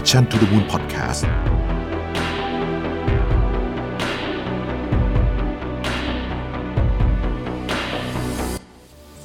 [0.00, 1.24] Mission to the Moon Podcast ส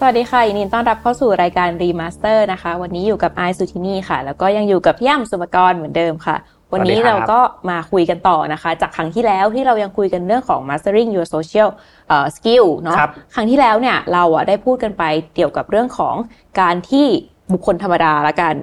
[0.06, 6.36] วัสดีค่ะยินดีต้อนรับเข้าสู่รายการ Remaster นะคะ วันนี้อยู่กับไอซ์สุทินีค่ะ แล้วก็ยังอยู่กับพี่ย่ำสุปกรเหมือนเดิมค่ะ
[6.74, 7.40] วันนี้เราก็
[7.70, 11.70] มาคุยกันต่อนะคะ จากครั้งที่แล้วที่เรายังคุยกันเรื่องของ mastering your social
[12.14, 15.04] uh, skill เนาะครับครั้งที่แล้วเนี่ยเราอะได้พูดกันไป
[15.36, 16.16] เกี่ยวกับเรื่องของ
[16.62, 17.08] การที่
[17.54, 18.56] บุคคลธรรมดาละกัน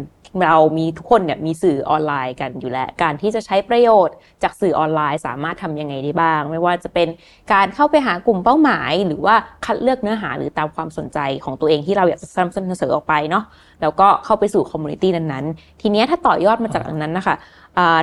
[0.44, 7.08] เรามีทุกคนเนี่ยมีสื่อออนไลน์กันอยู่แล้ว การที่จะใช้ประโยชน์จากสื่อออนไลน์ สามารถทำยังไงได้บ้าง ไม่ว่าจะเป็น
[7.52, 13.44] การเข้าไปหากลุ่มเป้าหมาย หรือว่าคัดเลือกเนื้อหาหรือตามความสนใจของตัวเองที่เราอยากจะนำเสนอออกไปเนาะ
[13.82, 17.36] แล้วก็เข้าไปสู่ community นั้นๆ ทีนี้ถ้าต่อยอดมาจากอันนั้นนะคะ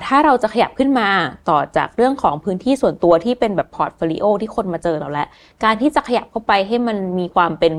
[0.06, 1.10] ถ้าเราจะขยับขึ้นมา
[1.50, 5.28] ต่อจากเรื่องของพื้นที่ส่วนตัวที่เป็นแบบ portfolio ที่คนมาเจอเราแล้ว
[5.64, 7.74] การที่จะขยับเข้าไปให้มันมีความเป็น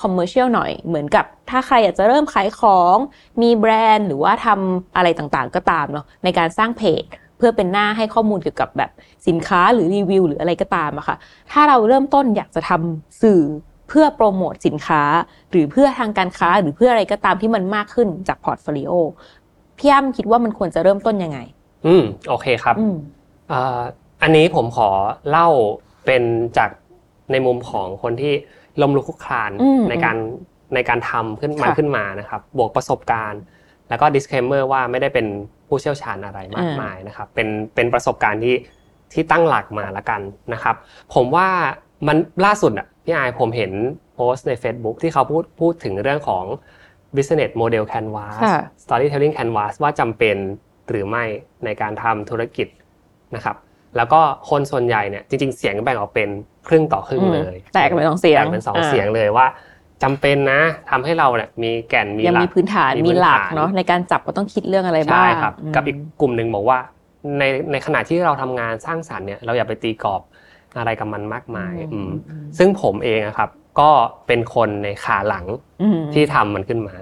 [0.00, 2.96] commercial หน่อยเหมือนกับ ถ้าใครอยากจะเริ่มขายของ
[3.42, 7.02] มีแบรนด์ หรือว่าทำอะไรต่างๆก็ตามเนาะในการสร้างเพจ
[7.38, 8.90] เพื่อเป็นหน้าให้ข้อมูลเกี่ยวกับแบบ
[9.26, 11.16] สินค้าหรือรีวิวหรืออะไรก็ตามอะค่ะ
[11.52, 13.42] ถ้าเราเริ่มต้นอยากจะทำสื่อ
[13.88, 15.02] เพื่อโปรโมทสินค้า
[15.50, 18.92] หรือเพื่อทางการค้าหรือเพื่ออะไรก็ตามที่มันมากขึ้นจาก portfolio
[19.78, 21.38] พี่อ้ำคิดว่ามันควรจะเริ่มต้นยังไง
[21.86, 22.96] อืมโอเคครับอืม
[23.48, 23.80] เอ่อ
[24.22, 24.88] อันนี้ผมขอ
[25.30, 25.48] เล่า
[26.06, 26.22] เป็น
[26.58, 26.70] จาก
[27.32, 28.32] ในมุมของคนที่
[28.82, 30.16] ล้มลุกคลุกคลานอืมในการ
[30.74, 33.42] ในการทำขึ้นมาค่ะขึ้นมานะครับ บวกประสบการณ์
[33.88, 35.26] แล้วก็ disclaimer ว่าไม่ได้เป็น
[35.68, 38.56] ผู้เชี่ยวชาญอะไรมากมายนะครับ เป็นเป็นประสบการณ์ที่
[39.12, 40.20] ที่ตั้งหลักมาละกัน
[40.52, 40.76] นะครับ
[41.14, 41.48] ผมว่า
[42.06, 43.72] มันล่าสุดอะพี่อายผมเห็น
[44.14, 46.44] โพสต์ใน Facebook ที่เขาพูดพูดถึงเรื่องของ
[47.16, 50.36] business model canvas ค่ะ storytelling canvas ว่าจำเป็น
[50.88, 51.24] หรือไม่
[51.64, 52.68] ในการทำธุรกิจ
[53.36, 53.56] นะครับ
[53.96, 56.28] แล้วก็คนส่วนใหญ่เนี่ยจริง ๆ เสียงแบ่งออกเป็น
[56.68, 59.46] ครึ่งต่อครึ่งเลยอืมแตกเป็นสองเสียงแตกเป็นสองอ่าเสียงเลยว่า
[60.02, 60.60] จำเป็นนะ
[60.90, 66.78] ทำให้เราเนี่ยมีแก่นมียังหลัมีกพื้นฐานมีมีหลักพื้นฐานเนาะในการจับก็ต้องคิดเรื่องอะไรบ้าใช่งครับอืมกับอีกกลุ่มหนึ่งบอกว่า
[67.38, 70.22] ในในขณะที่เราทำงานสร้างสรรค์เนี่ยเราอย่าไปตีกรอบ
[70.78, 72.10] อะไรกับมันมากมายอืม
[72.58, 73.50] ซึ่งผมเองอะครับ
[73.80, 73.90] ก็
[74.26, 75.46] เป็นคนในขาหลัง
[75.82, 76.94] อืมที่ทำมันขึ้นมา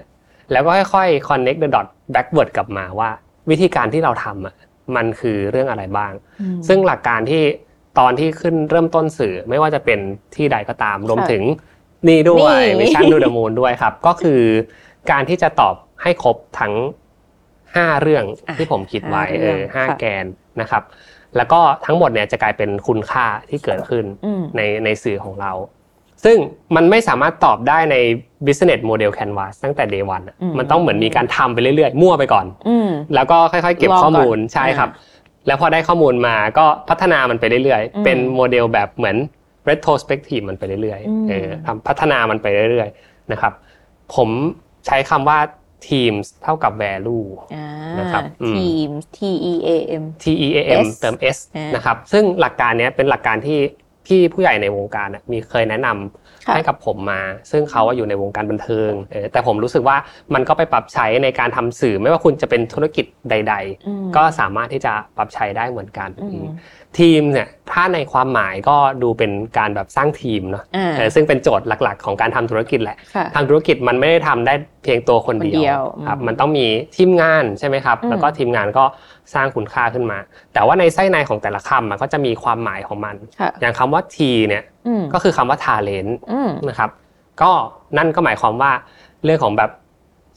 [0.53, 3.11] แล้วก็ค่อยๆ connect the dot backward กลับมาว่า
[3.51, 4.55] วิธีการที่เราทำอะ
[4.97, 7.43] มันคือเรื่องอะไรบ้างอืมซึ่งหลักการที่
[7.99, 9.99] ตอนที่ขึ้นเริ่มต้นสื่อไม่ว่าจะเป็น
[10.37, 11.43] ที่ใดก็ตามรวมถึง
[12.09, 14.41] นี่ด้วยนี่ Mission to the Moon ด้วยครับ ก็คือ
[15.11, 16.73] การที่จะตอบให้ครบทั้ง
[17.37, 20.25] 5เรื่องอะที่ผมคิดไว้ห้าเอเรื่องอห้าค่ะแกน
[20.61, 20.83] นะครับ
[21.37, 25.53] แล้วก็ทั้งหมดเนี่ยจะกลายเป็นคุณค่าที่เกิดขึ้นอืมในในสื่อของเรา
[26.25, 26.37] ซึ่ง
[26.77, 27.97] มันไม่สามารถตอบได้ใน
[28.47, 34.91] business model canvas ตั้งแต่ day one อะอืมมันต้องเหมือนมีการทำไปเรื่อยๆ มั่วไปก่อนอืมแล้วก็ค่อยๆ เก็บลองก่อนข้อมูลใช่อ่าครับ
[35.47, 39.17] แล้วพอได้ข้อมูลมาก็พัฒนามันไปเรื่อยอืมๆเป็นโมเดลแบบเหมือน
[39.69, 43.53] retrospective มันไปเรื่อยอืมๆเออทำพัฒนามันไปเรื่อยๆนะครับ
[44.15, 44.29] ผม
[44.87, 45.39] ใช้คำว่า
[45.87, 47.67] teams เท่ากับ value อ่า
[48.01, 49.19] นะครับอืม team T
[49.53, 49.71] E A
[50.03, 53.59] M T E A M S เติม S อ่านนะครับ ซึ่งหลักการเนี้ยเป็นหลักการที่
[54.07, 59.97] พี่ผู้ใหญ่ในวงการน่ะมีเคยแนะนำค่ะให้กับผมมา ซึ่งเขาอะอยู่ในวงการบันเทิงเออแต่ผมรู้สึกว่า
[60.35, 63.55] มันก็ไปปรับใช้ในการทำสื่อ ไม่ว่าคุณจะเป็นธุรกิจใด
[63.87, 66.47] อืมๆก็สามารถที่จะปรับใช้ได้เหมือนกันอืมอืม
[66.99, 78.85] ทีมเนี่ยถ้าในความหมายก็ดูเป็นการแบบสร้างทีมเนาะอ่าเออซึ่งเป็นโจทย์หลัก ๆ ของการทำธุรกิจแหละค่ะทางธุรกิจมันไม่ได้ทำได้เพียงตัวคนเดีคนเดียยววครับอืมมันต้องมีทีมงานใช่ไหมครับอืมแล้วก็ทีมงานก็
[79.35, 80.19] สร้างคุณค่าขึ้นมา
[80.53, 84.17] แต่ว่าในไส้ในของแต่ละคำมันก็จะมีความหมายของมันค่ะอย่างคำว่า T
[84.49, 86.91] เนี่ยอืมก็คือคำว่า talent อืมนะครับ
[87.43, 87.53] ก็
[87.97, 88.73] นั่นก็หมายความว่า
[89.25, 89.71] เรื่องของแบบ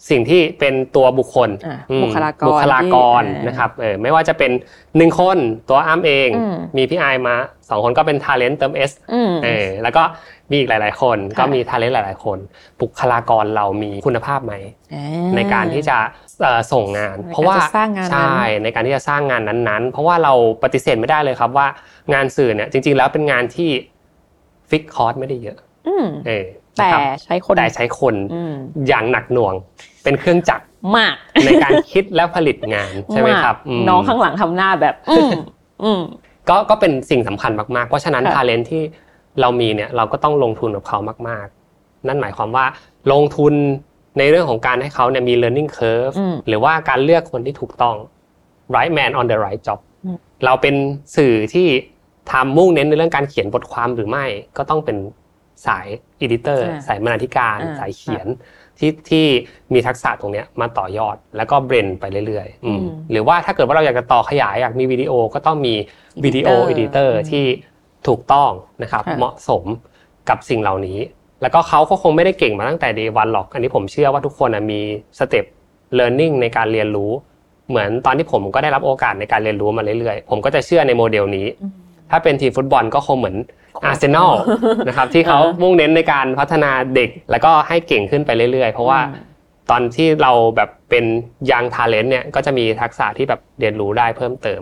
[0.09, 4.51] สิ่งที่เป็นตัวบุคคลอะอืมบุคลากรบุคลากรที่อ่านนะครับเออไม่ว่าจะเป็น
[4.97, 5.37] หนึ่งคน
[5.69, 7.35] ตัวอ้ำเองอืมมีพี่ไอายมา
[7.69, 10.03] สองคนก็เป็น talent เติม S อืมเออแล้วก็
[10.49, 12.37] มีอีกหลาย ๆ คนค่ะก็มีทาเลนต์หลาย ๆ คน
[12.81, 14.53] บุคลากรเรามีคุณภาพไหม
[14.93, 15.03] อ่
[15.35, 15.97] ในการที่จะ
[16.41, 20.33] เอ่อส่งงานในการเพราะว่าจะสร้างงานนั้นใช่ในการที่จะสร้างงานนั้นๆ เพราะว่าเรา
[20.63, 21.67] ปฏิเสธไม่ได้เลยครับว่า
[22.13, 23.69] งานสื่อเนี่ยจริง ๆ แล้วเป็นงานที่
[24.69, 26.45] fix cost ไม่ได้เยอะอืมเออ
[26.77, 28.53] แต่นะครับใช้คนแต่ใช้คนอืม
[28.87, 29.55] อย่างหนักหน่วง
[30.03, 30.65] เป็นเครื่องจักร
[30.97, 31.15] มาก
[31.45, 35.31] ในการคิดและผลิตงานใช่ไหมครับากมน้องข้างหลังทำหน้าแบบอืม
[35.83, 36.01] อืม
[36.49, 38.83] ก็ก็เป็นสิ่งสำคัญมากๆ เพราะฉะนั้นค่ะ talent ที่
[39.41, 40.97] เรามีเนี่ยเราก็ต้องลงทุนกับเขา
[41.29, 41.47] มาก
[41.77, 42.65] ๆ นั่นหมายความว่า
[43.11, 43.53] ลงทุน
[44.19, 47.95] ในเรื่องของการให้เขาเนี่ยมี learning curve อืมหรือว่าการเลือกคนที่ถูกต้อง
[48.75, 50.75] right man on the right job อืมเราเป็น
[51.15, 51.67] สื่อที่
[52.31, 54.25] ทำมุ่งเน้นในเรื่องการเขียนบทความหรือไม่
[54.57, 54.97] ก็ต้องเป็น
[55.67, 55.87] สาย
[56.23, 58.27] editor อ่าสายบรรณาธิการอ่าสายเขียน
[58.79, 59.25] ที่ที่
[59.73, 65.73] มีทักษะตรงเนี้ยมาต่อยอดแล้วก็เบรนไปเรื่อยๆอืมอืมหรือว่าถ้าเกิดว่าเราอยากจะต่อขยายอยากมีวิดีโอก็ต้องมี
[66.25, 67.45] วิดีโอ Editor editor อืมที่
[68.07, 69.63] ถูกต้องนะครับค่ะเหมาะสม
[70.29, 70.99] กับสิ่งเหล่านี้
[71.41, 74.79] แล้วก็เขาก็คงไม่ได้เก่งมาตั้งแต่ day one หรอก อันนี้ผมเชื่อว่าทุกคนนะมี
[75.19, 75.45] step
[75.97, 77.11] learning ในการเรียนรู้
[77.69, 81.47] เหมือนตอนที่ผมก็ได้รับโอกาสในการเรียนรู้มาเรื่อยๆ ผมก็จะเชื่อในโมเดลนี้
[82.11, 83.35] ถ้าเป็นทีมฟุตบอลก็คงเหมือน
[83.85, 84.33] อาร์เซนอล
[84.87, 88.99] นะครับที่เขามุ่งเน้นในการพัฒนาเด็ก แล้วก็ให้เก่งขึ้นไปเรื่อยๆ เพราะว่า
[89.69, 91.05] ตอนที่เราแบบเป็น
[91.51, 94.61] young talent เนี่ยก็จะมีทักษะที่แบบเรียนรู้ได้เพิ่มเติม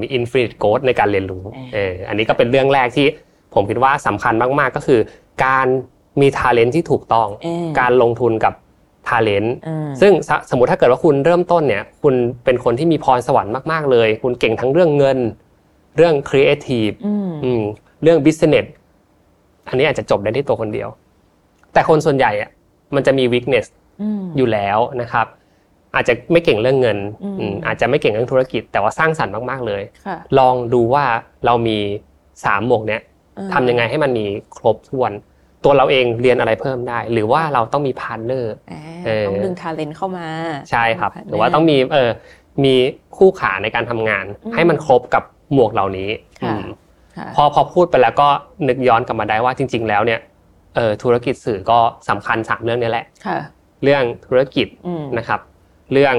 [0.00, 1.44] มี infinite growth ในการเรียนรู้
[1.74, 3.06] เอออันนี้ก็เป็นเรื่องแรกที่
[3.54, 5.00] ผมคิดว่าสำคัญมากๆก็คือ
[5.44, 5.66] การ
[6.20, 7.28] มี talent ที่ถูกต้อง
[7.80, 8.54] การลงทุนกับ
[9.08, 9.54] talent
[10.00, 10.12] ซึ่ง
[10.50, 12.14] สมมติถ้าเกิดว่าคุณเริ่มต้นเนี่ย คุณ
[12.44, 15.18] เป็นคนที่มีพรสวรรค์มากๆเลย คุณเก่งทั้งเรื่องเงิน
[15.96, 16.90] เรื่องครีเอทีฟ
[18.04, 18.66] เรื่อง business
[19.68, 20.88] อันนี้อาจจะจบได้ที่ตัวคนเดียว
[21.72, 22.50] แต่คนส่วนใหญ่อะ
[22.94, 23.66] มันจะมี weakness
[24.36, 25.26] อยู่แล้วนะครับ
[25.94, 26.98] อาจจะไม่เก่งเรื่องเงิน
[27.66, 29.82] อาจจะไม่เก่งเรื่องธุรกิจ แต่ว่าสร้างสรรค์มาก ๆ เลย
[30.38, 31.04] ลองดูว่า
[31.46, 31.78] เรามี
[32.44, 33.00] สามหมวกเนี้ย
[33.52, 34.26] ทำยังไงให้มันมี
[34.56, 35.12] ครบถ้วน
[35.64, 38.54] ตัวเราเองเรียนอะไรเพิ่มได้ หรือว่าเราต้องมี partner
[39.26, 40.28] ต้องดึงทาเลนต์เข้ามา
[40.70, 42.10] ใช่ครับ หรือว่าต้องมีเออ
[42.64, 42.74] มี
[43.16, 44.24] คู่ขาในการทำงาน
[44.54, 45.22] ให้มันครบกับ
[45.52, 46.10] หมวกเหล่านี้
[47.36, 48.28] พอพอพูดไปแล้วก็
[48.68, 50.20] นึกย้อนกลับมาได้ว่าจริง ๆ แล้วเนี่ย
[50.76, 51.78] เออธุรกิจสื่อก็
[52.08, 53.06] สำคัญสามเรื่องนี้แหละ
[53.82, 54.66] เรื่องธุรกิจ
[55.18, 55.40] นะครับ
[55.92, 56.14] เรื่อง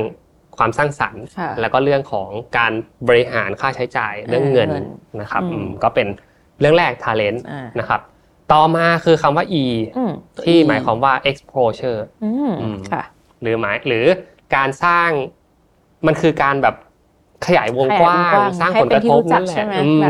[0.57, 1.23] ความสร้างสรรค์
[1.61, 2.71] แล้วก็เรื่องของการ
[3.07, 4.69] บริหารค่าใช้จ่ายเรื่องเงิน
[5.21, 5.43] นะครับ
[5.83, 6.07] ก็เป็น
[6.59, 7.39] เรื่องแรก talent
[7.79, 8.01] นะครับ
[8.53, 9.63] ต่อมาคือคำว่า e
[10.43, 11.99] ที่หมายความว่า exposure
[13.41, 14.05] หรือหมายหรือ
[14.55, 15.09] การสร้าง
[16.07, 16.75] มันคือการแบบ
[17.45, 19.65] ขยายวงกว้าง สร้างผลกระทบนั่นแหละ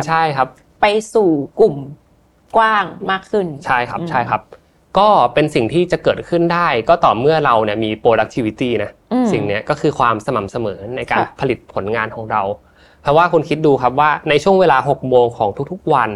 [0.08, 0.48] ใช่ครับ
[0.82, 1.30] ไปสู่
[1.60, 1.76] กลุ่ม
[2.58, 4.42] กว้างมากขึ้น ใช่ครับใช่ครับ
[4.98, 8.92] ก็เป็นสิ่งที่จะเกิดขึ้นได้ ก็ต่อเมื่อเราเนี่ยมี productivity นะ
[9.32, 12.42] สิ่งนี้ก็คือความสม่ำเสมอในการผลิตผลงานของเรา
[13.02, 16.10] เพราะว่าคุณคิดดูครับว่าในช่วงเวลา 6 โมงของทุกๆวัน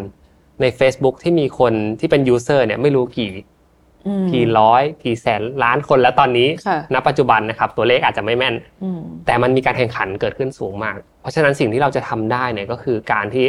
[0.61, 3.31] ใน Facebook ที่มีคนที่เป็นยูเซอร์เนี่ยไม่รู้กี่
[4.31, 6.47] กี่ร้อยกี่แสนล้านคนแล้วตอนนี้
[6.93, 8.55] ณปัจจุบันนะครับ ตัวเลขอาจจะไม่แม่น
[9.25, 13.45] แต่มันมีการแข่งขันเกิดขึ้นสูงมาก เพราะฉะนั้นสิ่งที่เราจะทำได้เนี่ยก็คือการที่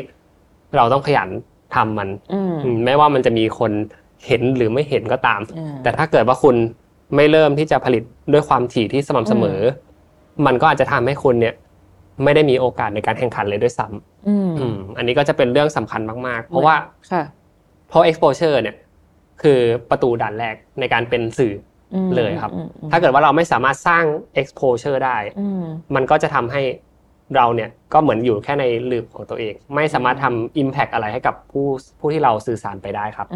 [0.76, 1.28] เราต้องขยัน
[1.74, 2.08] ทำมัน
[2.84, 3.72] แม้ว่ามันจะมีคน
[4.26, 5.40] เห็นหรือไม่เห็นก็ตาม
[5.82, 6.56] แต่ถ้าเกิดว่าคุณ
[7.16, 8.02] ไม่เริ่มที่จะผลิต
[8.32, 9.60] ด้วยความถี่ที่สม่ำเสมอ
[10.46, 11.54] มันก็อาจจะทำให้คุณเนี่ย
[12.24, 16.76] ไม่ได้มีโอกาสในการแข่งขันเลยด้วยซ้ำอันนี้ก็จะเป็นเรื่องสำคัญมากๆ เพราะว่า
[17.88, 18.76] เพราะ exposure เนี่ย
[19.42, 19.58] คือ
[19.90, 21.54] ประตูด่านแรกในการเป็นสื่อ
[22.16, 22.52] เลยครับ
[22.90, 24.04] ถ้าเกิดว่าเราไม่สามารถสร้าง
[24.40, 25.16] exposure ได้
[25.94, 26.62] มันก็จะทำให้
[27.36, 31.66] เราเนี่ยก็เหมือนอยู่แค่ในลืบของตัวเอง ไม่สามารถทำ impact อะไรให้กับผู้
[31.98, 33.26] ผู้ที่เราสื่อสารไปได้ครับ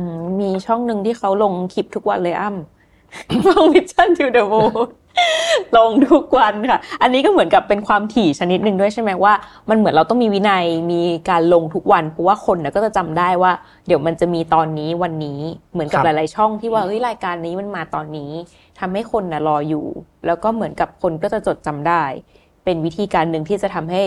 [0.40, 4.88] มีช่องหนึ่งที่เขาลงคลิปทุกวันเลยอ้ำฟัง Mission to the Moon
[5.76, 9.32] ลงทุกวันค่ะ อันนี้ก็เหมือนกับเป็นความถี่ชนิดหนึ่งด้วยใช่ไหมว่า
[9.70, 13.52] มันเหมือนเราต้องมีวินัยมีการลงทุกวันเพราะว่าคนนะก็จะจำได้ว่า
[13.86, 15.40] เดี๋ยวมันจะมีตอนนี้วันนี้
[15.72, 18.30] เหมือนกับหลาย ๆ ช่องที่ว่าเฮ้ยรายการนี้มันมาตอนนี้
[18.80, 19.86] ทำให้คนนะรออยู่
[20.26, 22.04] แล้วก็เหมือนกับคนก็จะจดจำได้
[22.64, 24.02] เป็นวิธีการหนึ่งที่จะทำให้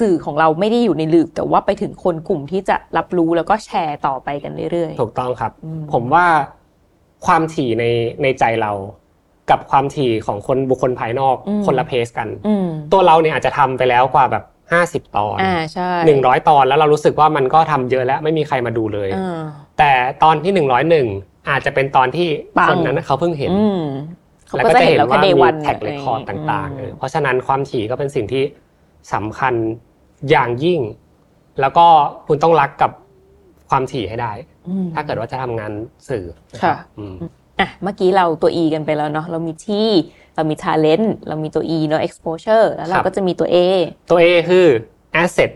[0.00, 5.52] สื่อของเราไม่ได้อยู่ในลืบแต่ว่าไปถึงคนกลุ่มที่จะรับรู้แล้วก็แชร์ต่อไปกันเรื่อยๆ ถูกต้องครับ
[5.92, 6.26] ผมว่า
[7.26, 7.84] ความถี่ใน
[8.22, 8.72] ในใจเรา
[9.50, 11.36] กับความถี่ของคนบุคคลภายนอก
[11.66, 12.28] คนละเพสกัน
[12.92, 15.36] ตัวเราเนี่ยอาจจะทำไปแล้วกว่าแบบห้าสิบตอน
[16.06, 19.08] หนึ่งร้อยตอนแล้วเรารู้สึกว่ามันก็ทำเยอะแล้วไม่มีใครมาดูเลย
[19.78, 19.92] แต่
[20.22, 21.06] ตอนที่หนึ่งร้อยหนึ่ง
[21.50, 22.28] อาจจะเป็นตอนที่
[22.68, 23.50] คนนั้นเขาเพิ่งเห็น
[24.56, 25.30] แล้วก็จะเห็นว่ามี
[25.62, 28.44] แท็กเรคคอร์ดต่างๆเพราะฉะนั้นความถี่ก็เป็นสิ่งที่
[29.12, 29.54] สำคัญ
[30.30, 30.80] อย่างยิ่ง
[31.60, 31.86] แล้วก็
[32.26, 32.90] คุณต้องรักกับ
[33.70, 34.32] ความถี่ให้ได้
[34.94, 35.72] ถ้าเกิดว่าจะทำงาน
[36.08, 36.24] สื่อ
[36.62, 36.74] ค่ะ
[37.60, 39.88] อะเมื่อกี้เราตัว E กันไปแล้วเนาะเรามีที่
[40.34, 43.56] เรามี talent เรามีตัว E เนาะ exposure แล้วเราก็จะมีตัว A
[44.10, 44.66] ตัว A คือ
[45.22, 45.50] asset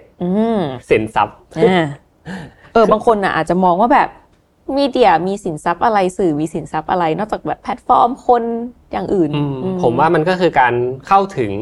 [0.88, 1.36] สินทรัพย์
[2.72, 4.08] เออบางคนอะอาจจะมองว่าแบบ
[4.76, 8.42] มีเดียมีสินทรัพย์อะไรสื่อมีสินทรัพย์อะไร นอกจากแบบแพลตฟอร์มคน
[8.92, 9.30] อย่างอื่น
[9.82, 10.74] ผมว่ามันก็คือการ
[11.06, 11.52] เข้าถึง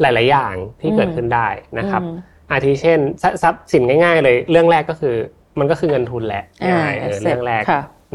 [0.00, 1.48] หลาย ๆ อย่างที่เกิดขึ้นได้
[1.78, 2.02] นะครับ
[2.50, 2.98] อาทิเช่น
[3.42, 5.14] ทรัพย์สินง่าย ๆ เลยเรื่องแรกก็คือ
[5.58, 7.62] มันก็คือเงินทุนแหละง่ายเรื่องแรก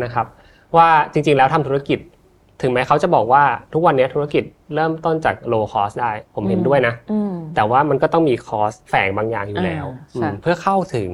[0.04, 0.26] นะครับ
[0.78, 2.00] ว่าจริง ๆ แล้วทำธุรกิจ
[2.62, 4.44] ถึงแม้เขาจะบอกว่าทุกวันนี้ธุรกิจ
[4.76, 6.94] เริ่มต้นจาก low cost ได้ ผมเห็นด้วยนะ
[7.56, 9.86] แต่ว่ามันก็ต้องมีคอสแฝงบางอย่างอยู่แล้ว
[10.42, 11.12] เพื่อเข้าถึง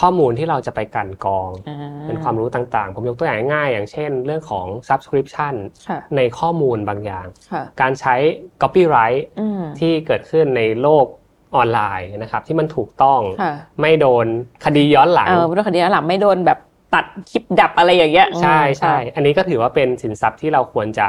[0.00, 1.50] ข้อมูลที่เราจะไปกันกอง
[2.06, 5.54] เป็นความรู้ต่างๆ ผมยกตัวอย่างง่ายอย่างเช่น เรื่องของ subscription
[6.16, 7.26] ในข้อมูลบางอย่าง
[7.80, 8.14] การใช้
[8.62, 9.22] copyright
[9.80, 11.06] ที่เกิดขึ้นในโลก
[11.56, 13.20] ออนไลน์นะครับที่มันถูกต้อง
[13.80, 14.26] ไม่โดน
[14.64, 16.58] คดีย้อนหลังไม่โดนคดีย้อนหลังไม่โดนแบบ
[16.94, 21.06] ตัดคลิปดับอะไรอย่างเงี้ยใช่ใช่อันนี้ก็ถือว่าเป็นสินทรัพย์ที่เราควรจะ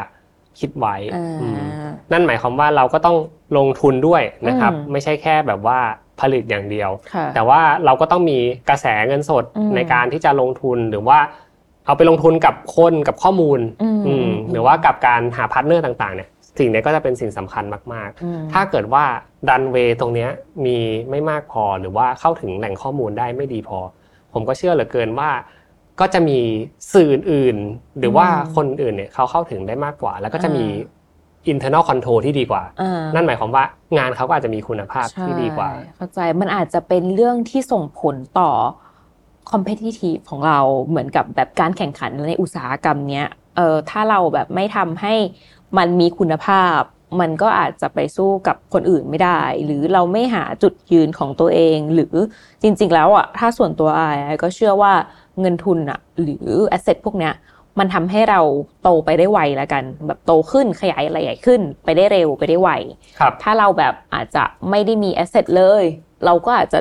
[0.59, 0.95] คิดไว้
[2.11, 3.17] นั่นหมายความว่าเราก็ต้อง
[3.57, 5.79] ลงทุนด้วยนะครับ ไม่ใช่แค่แบบว่า
[6.23, 6.89] ผลิตอย่างเดียว
[7.35, 8.37] แต่ว่าเราก็ต้องมี
[8.69, 9.43] กระแสเงินสด
[9.75, 11.19] ในการที่จะลงทุนหรือว่า
[11.85, 13.59] เอาไปลงทุนกับคนกับข้อมูล
[14.07, 14.13] อื
[14.51, 17.63] หรือว่ากับการหา partner ต่างๆเนี่ยสิ่งนี้ก็จะเป็นสิ่งสำคัญ
[17.93, 19.03] มากอืมๆถ้าเกิดว่า
[19.49, 20.29] ดันเวย์ตรงเนี้ย
[20.65, 20.77] มี
[21.09, 23.79] ไม่มากพอหรือว่าเข้าถึงแหล่งข้อมูลได้ไม่ดีพอ
[24.33, 25.29] ผมก็เชื่อเหลือเกินว่า
[25.99, 26.39] ก็จะมี
[26.93, 28.25] สื่ออื่นๆหรือว่า
[28.55, 30.65] คนอื่นเนี่ยเขาเข้าถึงได้มากกว่า แล้วก็จะมี
[31.51, 33.63] internal control ที่ดีกว่าอ่า นั่นหมายความว่า
[33.97, 38.51] งานเขาก็อาจจะมีคุณภาพที่ดีกว่าใช่เข้าใจมันอาจจะเป็นเรื่องที่ส่งผลต่อ
[39.51, 45.13] competitive ของเราเหมือนกับแบบการแข่งขันในอุตสาหกรรมเนี้ยเออถ้าเราแบบไม่ทำให้
[45.77, 46.79] มันมีคุณภาพ
[47.21, 52.15] มันก็อาจจะไปสู้กับคนอื่นไม่ได้ หรือเราไม่หาจุดยืนของตัวเอง หรือ
[52.61, 54.93] จริง ๆ แล้วอะถ้าส่วนตัวไอ้ก็เชื่อว่า
[55.39, 57.33] เงินทุนอะ หรือ asset พวกเนี้ย
[57.79, 58.41] มันทำให้เรา
[58.83, 62.69] โตไปได้ไวแล้วกัน แบบโตขึ้นขยายอะไรใหญ่ขึ้น ไปได้เร็วไปได้ไว
[63.19, 65.83] ครับถ้าเราแบบอาจจะไม่ได้มีแอสเซทเลย
[66.25, 66.79] เราก็อาจจะ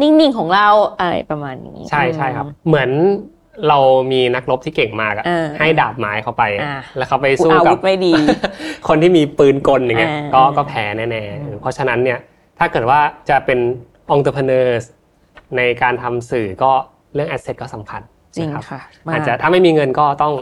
[0.00, 0.68] นิ่งๆของเรา
[1.00, 2.90] อะไรประมาณนี้ ใช่ใช่ครับ เหมือน
[3.68, 3.78] เรา
[4.12, 8.12] มีนักรบที่เก่งมากอะเออให้ดาบไม้เขาไปอะอ่าแล้วเขาไปพูดสู้อากัวุบธไม่ดี
[8.88, 12.18] คนที่มีปืนกลอย่างเงี้ยอ่าก็ก็แพ้แน่ๆเพราะฉะนั้นเนี่ย
[12.58, 13.58] ถ้าเกิดว่าจะเป็น
[14.14, 14.66] entrepreneur
[15.56, 16.72] ในการทำสื่อก็
[17.14, 18.02] เรื่อง asset ก็สำคัญ
[18.36, 20.34] จริงนรับค่ะมากอาจจะถ้าไม่มีเงินก็ต้อง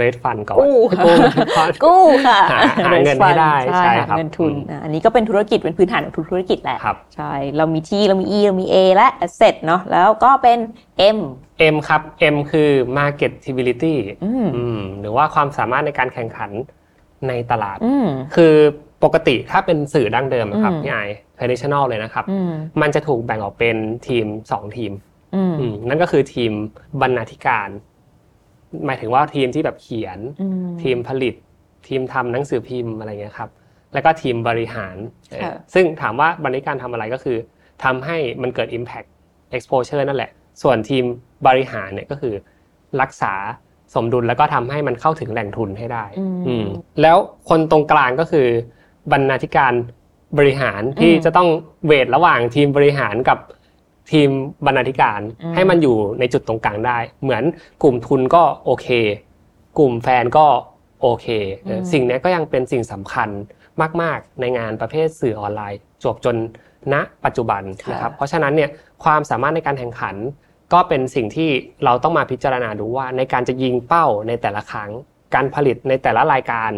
[0.00, 1.16] raise fund ก่อนกู้ค่ะกู้
[1.56, 10.58] ก่อนกู้ค่ะหาหาเงินให้ได้ใช่ใช่หาครับเงินทุนอืมอะอันนี้ก็เป็นธุรกิจเป็นพื้นฐานของทุกธุรกิจแหละครับใช่เรามี T เรามี E เรามี A และ asset เนาะแล้วก็เป็น
[11.16, 11.18] M
[11.72, 12.00] M ครับ
[12.34, 16.50] M คือ marketability อืมอืมหรือว่าความสามารถในการแข่งขัน
[17.28, 18.54] ในตลาดอืมคือ
[19.04, 20.98] ปกติถ้าเป็นสื่อดั้งเดิมอะครับอืมพี่ไอ
[21.38, 23.76] traditional เลยนะครับอืมมันจะถูกแบ่งออกเป็น
[24.06, 25.05] ทีม 2 ทีมอืมอืม
[25.88, 26.52] นั่นก็คือทีม
[27.00, 27.68] บรรณาธิการ
[28.86, 31.34] หมายถึงว่าทีมที่แบบเขียนอืมทีมผลิต
[31.88, 33.50] ทีมทำหนังสือพิมพ์อะไรเงี้ยครับ
[33.92, 34.96] แล้วก็ทีมบริหาร
[35.30, 37.38] เออค่ะซึ่งถามว่าบรรณาธิการทำอะไรก็คือ
[37.84, 39.08] ทำให้มันเกิด Impact
[39.56, 40.30] Exposure นั่นแหละ
[40.62, 41.04] ส่วนทีม
[41.46, 42.34] บริหารเนี่ยก็คือ
[43.00, 43.34] รักษา
[43.94, 46.66] สมดุลแล้วก็ทำให้มันเข้าถึงแหล่งทุนให้ได้ อืมอืม
[47.02, 47.16] แล้ว
[47.48, 48.46] คนตรงกลางก็คือ
[49.12, 49.72] บรรณาธิการ
[50.38, 51.48] บริหารที่อืมจะต้อง
[51.86, 53.38] เวทระหว่างทีมบริหารกับ
[54.10, 54.30] ทีม
[54.66, 57.42] บรรณาธิการอืมให้มันอยู่ในจุดตรงกลางได้ เหมือน
[57.82, 58.88] กลุ่มทุนก็โอเค
[59.78, 60.46] กลุ่มแฟนก็
[61.02, 61.26] โอเค
[61.64, 63.28] เออสิ่งเนี้ยก็ยังเป็นสิ่งสำคัญ
[64.02, 66.36] มาก ๆ ในงานประเภทสื่อออนไลน์ จบจน
[66.92, 66.94] ณ
[67.24, 68.70] ปัจจุบันนะครับเพราะฉะนั้นเนี่ย
[69.04, 70.16] ความสามารถในการแข่งขัน
[70.72, 71.50] ก็เป็นสิ่งที่
[71.84, 74.90] เราต้องมาพิจารณาดูว่า ในการจะยิงเป้าในแต่ละครั้ง
[75.34, 76.70] การผลิตในแต่ละรายการ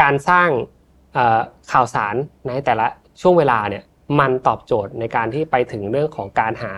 [0.00, 0.48] การสร้าง
[1.14, 1.40] เอ่อ
[1.72, 2.14] ข่าวสาร
[2.48, 2.86] ในแต่ละ
[3.20, 3.82] ช่วงเวลาเนี่ย
[4.20, 6.72] มันตอบโจทย์ในการที่ไปถึงเรื่องของการหา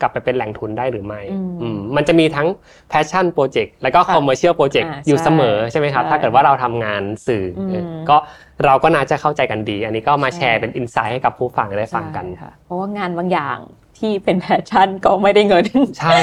[0.00, 2.48] กลับไปเป็นแหล่งทุนได้หรือไม่อืมอืมมันจะมีทั้ง
[2.92, 8.16] passion project แล้วก็ค่ะ commercial project อ่าอยู่ใช่เสมอใช่ไหมครับใช่ถ้าเกิดว่าเราทำงานสื่ออมเออก็
[8.64, 13.58] เราก็น่าจะเข้าใจกันดี อันนี้ก็มาแชร์เป็น insight ให้กับผู้ฟังได้ฟังกันใช่ค่ะเพราะว่างานบางอย่าง
[13.98, 15.66] ที่เป็น passion ก็ไม่ได้เงิน
[15.98, 16.18] ใช่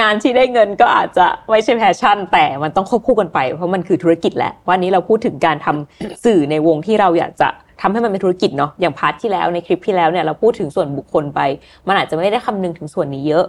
[0.00, 7.48] งานที่ได้เงินก็อาจจะไม่ใช่ passion แต่มันต้องควบคู่กันไป เพราะมันคือธุรกิจแหละ วันนี้เราพูดถึงการทำสื่อในวงที่เราอยากจะ
[7.80, 11.40] ทำให้มันเป็นธุรกิจเนาะอย่าง part ที่แล้วในคลิปที่แล้วเนี่ยเราพูดถึงส่วนบุคคลไป
[11.86, 13.44] มันอาจจะไม่ได้คำนึงถึงส่วนนี้เยอะ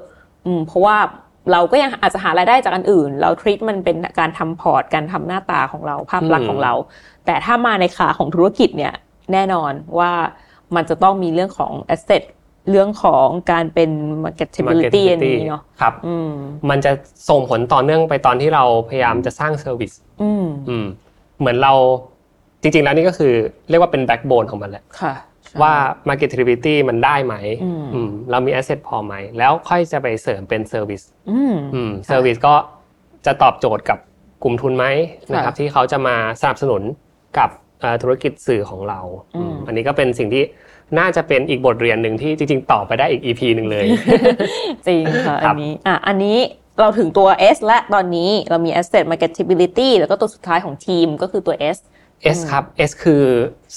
[0.45, 0.97] อืมเพราะว่า
[1.51, 6.73] เราก็ยังอาจจะหารายได้จากอันอื่น เรา treat มันเป็นการทำ port การทำหน้าตาของเราภาพลักษณ์ของเรา
[7.25, 8.93] แต่ถ้ามาในขาของธุรกิจเนี่ย
[9.33, 10.11] แน่นอนว่า
[10.75, 12.23] มันจะต้องมีเรื่องของ asset
[12.69, 13.91] เรื่องของการเป็น
[14.23, 16.31] marketability อันนี้เนาะครับอืม
[16.69, 16.91] มันจะ
[17.29, 19.91] ส่งผลต่อเนื่องไปตอนที่เราพยายามจะสร้าง service
[20.21, 20.85] อืมอืม
[21.39, 21.73] เหมือนเรา
[22.67, 23.33] จริงๆแล้วนี่ก็คือ
[23.69, 25.13] เรียกว่าเป็น backbone ของมันแหละค่ะ
[25.45, 25.73] ใช่ว่า
[26.09, 32.55] marketability มันได้ไหมอืมอืมเรามี asset พอไหม แล้วค่อยจะไปเสริมเป็น service อืมอืมค่ะ service ก็
[33.25, 33.97] จะตอบโจทย์กับ
[34.43, 34.85] กลุ่มทุนไหม
[35.33, 36.81] นะครับค่ะที่เขาจะมาสนับสนุน
[37.37, 37.49] กับ
[37.81, 38.99] เอ่อธุรกิจสื่อของเรา
[39.35, 40.43] อืมอืมอันนี้ก็เป็นสิ่งที่
[40.99, 43.85] น่าจะเป็นอีกบทเรียนหนึ่งที่จริง ๆ ต่อไปได้อีก EP หนึ่งเลย
[44.87, 46.37] จริงค่ะครัอับนนี้อะอันนี้
[46.79, 51.77] เราถึงตัว S และตอนนี้เรามี asset marketability แล้วก็ตัวสุดท้ายของทีมก็คือตัว S
[52.35, 53.23] S ครับ S คือ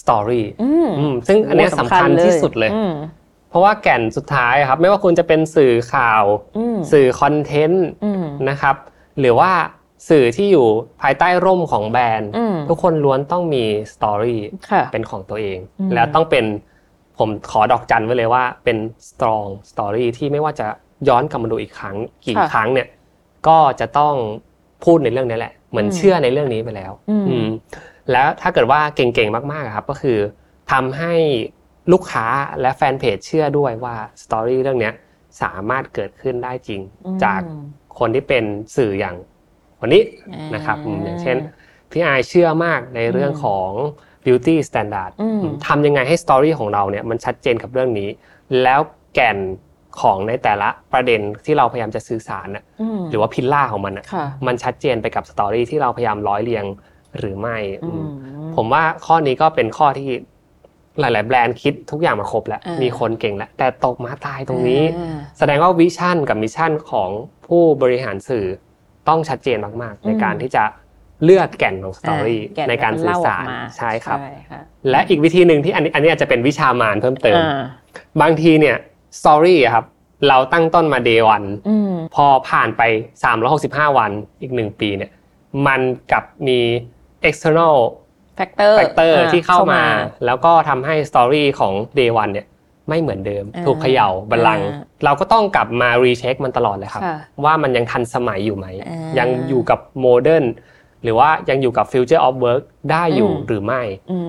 [0.01, 2.95] story อืมอืมซึ่งอันเนี้ยสำคัญที่สุดเลยอืม
[3.51, 6.25] เพราะว่าแก่นสุดท้ายครับ ไม่ว่าคุณจะเป็นสื่อข่าว
[6.59, 8.77] อืมสื่อ content อืมนะครับ
[9.21, 9.51] หรือว่า
[10.09, 10.67] สื่อที่อยู่
[11.03, 16.45] ภายใต้ร่มของแบรนด์อืมทุกคนล้วนต้องมี story ค่ะเป็นของตัวเองอืมแล้วต้องเป็น
[17.19, 18.77] ผมขอดอกจันไว้เลยว่าเป็น
[19.09, 20.67] strong story ที่ไม่ว่าจะ
[21.09, 22.89] ย้อนกลับมาดูอีกครั้งกี่ครั้งเนี่ย
[23.49, 24.15] ก็จะต้อง
[24.85, 27.49] พูดในเรื่องนี้แหละ เหมือนเชื่อในเรื่องนี้ไปแล้ว อืมอืม
[28.13, 30.19] แล้วถ้าเกิดว่าเก่งๆมากๆอะครับก็คือ
[30.73, 31.15] ทำให้
[31.93, 32.27] ลูกค้า
[32.61, 34.95] และแฟนเพจเชื่อด้วยว่าสตอรี่เรื่องเนี้ย
[35.43, 37.41] สามารถเกิดขึ้นได้จริงอืมจาก
[37.99, 38.45] คนที่เป็น
[38.77, 39.17] สื่ออย่าง
[39.81, 40.03] คนนี้
[40.33, 41.37] อ่านนะครับอืมอย่างเช่น
[41.91, 43.71] พี่ไอายเชื่อมากในเรื่องของ
[44.25, 48.09] beauty standard อืมทำยังไงให้สตอรี่ของเราเนี่ยมันชัดเจนกับเรื่องนี้
[48.63, 48.81] แล้ว
[49.15, 49.39] แก่น
[50.01, 56.65] ของในแต่ละประเด็นที่เราพยายามจะสื่อสารน่ะอืมหรือว่าพิลล่าของมันน่ะค่ะมันชัดเจนไปกับสตอรี่ที่เราพยายามร้อยเรียง
[57.19, 57.57] หรือไม่
[58.57, 60.09] ผมว่าข้อนี้ก็เป็นข้อที่
[61.01, 64.83] หลาย ๆ แบรนด์คิดทุกอย่างมาครบแล้ว มีคนเก่งแล้ว แต่ตกมาตายตรงนี้
[65.39, 67.11] แสดงว่า vision กับ mission ของ
[67.47, 68.47] ผู้บริหารสื่อ
[69.09, 70.65] ต้องชัดเจนมาก ๆ ในการที่จะ
[71.25, 73.45] เลือกแก่นของ story ในการสื่อสาร
[73.77, 74.19] ใช่ครับ
[74.91, 77.41] และอีกวิธีหนึ่งที่อันนี้อันนี้อาจจะเป็นวิชามานเพิ่มเติม
[78.21, 78.77] บางทีเนี่ย
[79.21, 79.85] story ครับ
[80.29, 81.45] เราตั้งต้นมา day one
[82.15, 82.83] พอผ่านไป
[83.41, 85.11] 365 วันอีกหนึ่งปีเนี่ย
[85.67, 85.81] มัน
[86.13, 86.59] กับมี
[87.29, 87.77] external
[88.39, 89.83] factor factor ที่เข้ามา
[90.27, 92.47] แล้วก็ทำให้ story ของ day one เนี่ย
[92.89, 94.61] ไม่เหมือนเดิม ถูกเขย่าบัลลังก์
[95.05, 97.03] เราก็ต้องกลับมา recheck มันตลอดเลยครับ
[97.45, 98.67] ว่ามันยังทันสมัยอยู่ไหม
[99.19, 100.45] ยังอยู่กับ modern
[101.03, 103.83] หรือว่ายังอยู่กับ future of work ได้อยู่หรือไม่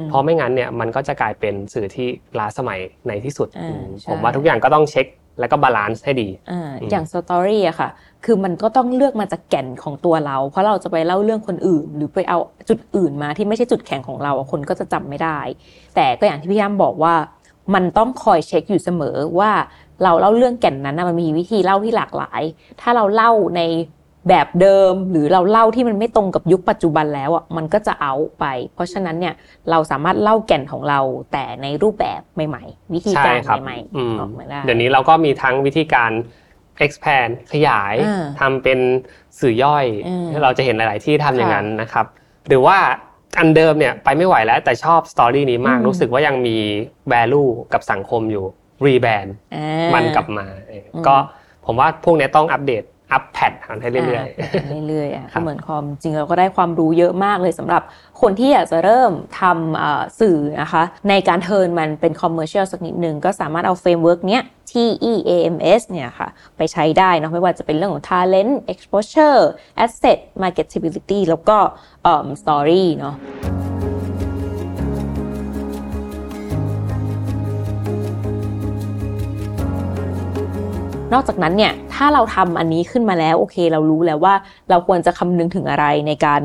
[0.09, 2.07] เพราะไม่งั้นเนี่ยมันก็จะกลายเป็นสื่อที่
[2.39, 3.47] ล้าสมัยในที่สุด
[4.09, 5.05] ผมว่าทุกอย่างก็ต้องเช็ค
[5.41, 6.29] แล้วก็ balance ให้ดี
[6.91, 7.89] อย่าง story อะค่ะ
[8.25, 15.39] คือมันก็ต้องเลือกมาจากแก่นของตัวเรา เพราะเราจะไปเล่าเรื่องคนอื่น หรือไปเอาจุดอื่นมาที่ไม่ใช่จุดแข็งของเราคนก็จะจำไม่ได้
[15.95, 17.15] แต่ก็อย่างที่พี่ย่มบอกว่า
[17.73, 19.51] มันต้องคอยเช็คอยู่เสมอว่า
[20.03, 22.41] เราเล่าเรื่องแก่นนั้นมันมีวิธีเล่าที่หลากหลาย
[22.81, 23.61] ถ้าเราเล่าใน
[24.29, 29.33] แบบเดิมหรือเราเล่าที่มันไม่ตรงกับยุคปัจจุบันแล้วอะมันก็จะเอาท์ไป เพราะฉะนั้นเนี่ย
[29.69, 30.99] เราสามารถเล่าแก่นของเรา
[31.31, 36.11] แต่ในรูปแบบใหม่ ๆ วิธีการใหม่ๆออกมาได้เดี๋ยวนี้เราก็มีทั้งวิธีการ
[36.85, 37.95] expand ขยาย
[38.39, 38.79] ทำเป็น
[39.39, 39.85] สื่อย่อย
[40.43, 42.05] เราจะเห็นหลาย ๆ ที่ทำอย่างนั้นนะครับ
[42.47, 42.77] หรือว่า
[43.39, 46.57] อันเดิมเนี่ยไปไม่ไหวแล้วแต่ชอบ story นี้มากรู้สึกว่ายังมี
[47.13, 48.45] value กับสังคมอยู่
[48.85, 49.35] rebrand
[49.93, 50.45] มันกลับมา
[51.07, 51.15] ก็
[51.65, 53.51] ผมว่าพวกนี้ต้องอัปเดต อัปเดต
[53.81, 57.81] ให้เรื่อยๆเรื่อยๆอะเหมือนความจริงเราก็ได้ความรู้เยอะมากเลยสำหรับ
[58.21, 66.27] คนที่อยากจะเริ่มทำสื่อนะคะ ในการ turn มันเป็น commercial สักนิดหนึ่งก็สามารถเอา framework เนี้ย TEAMS เนี่ยค่ะ
[66.57, 69.39] ไปใช้ได้นะไม่ว่าจะเป็นเรื่องของ talent exposure
[69.83, 71.57] asset marketability แล้วก็
[72.41, 73.15] story เนาะ
[81.13, 84.33] นอกจากนั้นเนี่ยถ้าเราทำอันนี้ขึ้นมาแล้วโอเค เรารู้แล้วว่า
[84.69, 86.41] เราควรจะคำนึงถึงอะไรในการ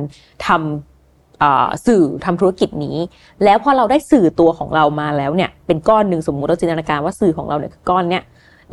[0.47, 2.97] ทำสื่อทำธุรกิจนี้
[3.45, 8.23] แล้วพอเราได้สื่อตัวของเรามาแล้วเนี่ยเป็นก้อนหนึ่งสมมุติเราจินตนาการว่าสื่อของเราเนี่ยคือก้อนเนี่ย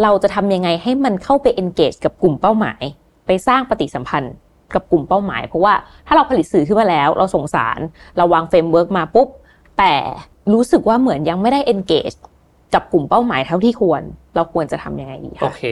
[0.01, 2.83] เราจะทำยังไงให้มันเข้าไป engage กับกลุ่มเป้าหมาย
[3.25, 4.33] ไปสร้างปฏิสัมพันธ์
[4.73, 5.73] กับกลุ่มเป้าหมาย เพราะว่า
[6.07, 7.79] ถ้าเราผลิตสื่อขึ้นมาแล้ว เราส่งสาร
[8.17, 9.27] เราวาง framework มาปุ๊บ
[9.77, 9.93] แต่
[10.53, 12.17] รู้สึกว่าเหมือนยังไม่ได้ engage
[12.73, 14.01] กับกลุ่มเป้าหมายเท่าที่ควร
[14.35, 15.63] เราควรจะทำยังไงดีคะโอเค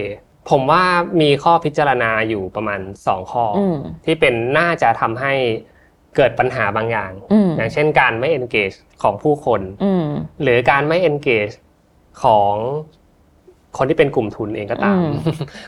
[0.49, 0.83] ผมว่า
[1.21, 3.45] มีข้อพิจารณาอยู่ประมาณสองข้อ
[4.05, 5.33] ที่เป็นน่าจะทำให้
[6.15, 7.11] เกิดปัญหาบางอย่าง
[7.57, 9.61] อย่างเช่นการไม่ engage ของผู้คน
[10.41, 11.55] หรือการไม่ engage
[12.23, 12.53] ของ
[13.77, 14.99] คนที่เป็นกลุ่มทุนเองก็ตาม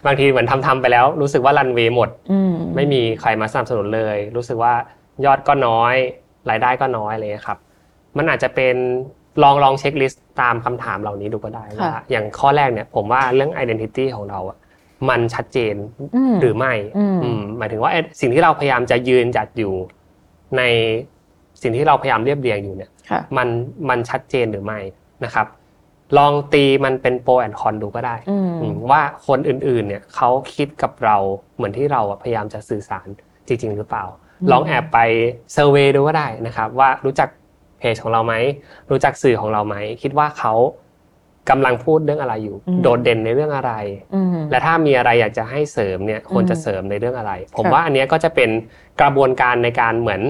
[0.05, 2.09] บางทีเหมือนทำทำไปแล้ว รู้สึกว่ารันเวย์หมด
[2.75, 4.73] ไม่มีใครมาสนับสนุนเลย รู้สึกว่า
[5.25, 5.95] ยอดก็น้อย
[6.49, 7.57] รายได้ก็น้อยเลยครับ
[8.17, 8.75] มันอาจจะเป็น
[9.41, 14.57] ลองลองเช็คลิสต์ตามคำถามเหล่านี้ดูก็ได้ว่าอย่างข้อแรกเนี่ยผมว่าเรื่อง identity ของเราอะ
[15.09, 15.75] มันชัดเจน
[16.41, 16.73] หรือไม่
[17.57, 19.73] หมายถึงว่าสิ่งที่เราพยายามจะยืนจัดอยู่
[20.57, 20.61] ใน
[21.61, 22.91] สิ่งที่เราพยายามเรียบเรียงอยู่เนี่ย
[23.37, 23.47] มัน
[23.89, 24.79] มันชัดเจนหรือไม่
[25.25, 25.47] นะครับ
[26.17, 28.15] ลองตีมันเป็นโปรแอนคอนดูก็ได้
[28.91, 31.17] ว่าคนอื่นๆ เนี่ยเขาคิดกับเรา
[31.55, 33.07] เหมือนที่เราพยายามจะสื่อสาร
[33.47, 34.03] จริง ๆ หรือเปล่า
[34.51, 34.99] ลองแอบไป
[35.53, 37.29] survey ดูก็ได้นะครับ ว่ารู้จัก
[37.83, 38.35] เพจของเราไหม
[38.89, 40.53] รู้จักสื่อของเราไหมคิดว่าเขา
[41.49, 43.73] กำลังพูดเรื่องอะไรอยู่ โดดเด่นในเรื่องอะไร
[44.51, 48.49] และถ้ามีอะไรอยากจะให้เสริมเนี่ยควรจะเสริมในเรื่องอะไร ผมว่าอันนี้ก็จะเป็น
[49.01, 50.21] กระบวนการในการเหมือน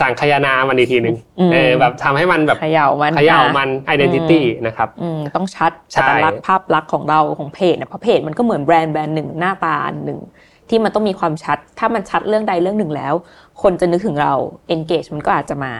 [0.00, 1.16] สังคายนามันอีกทีหนึ่ง
[1.52, 4.88] เออแบบทำให้มันแบบเขย่ามันเขย่ามัน identity นะครับ
[5.36, 10.20] ต้องชัดอัตลักษณ์ภาพลักษณ์ของเราของเพจเนี่ยเพราะเพจมันก็เหมือนแบรนด์แบรนด์หนึ่งหน้าตาหนึ่ง
[10.68, 13.14] ที่มันต้องมีความชัด ถ้ามันชัดเรื่องใดเรื่องหนึ่งแล้ว
[13.62, 14.32] คนจะนึกถึงเรา
[14.74, 15.72] engage มันก็อาจจะมา